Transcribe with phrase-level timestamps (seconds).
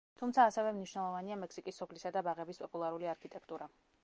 [0.19, 3.75] თუმცა, ასევე მნიშვნელოვანია მექსიკის სოფლისა და ბაღების პოპულარული არქიტექტურა.